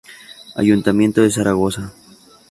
Ayuntamiento 0.55 1.21
de 1.21 1.29
Zaragoza 1.29 1.93